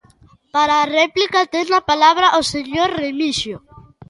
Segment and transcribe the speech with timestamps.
[0.53, 3.57] Para a réplica ten a palabra o señor Remixio.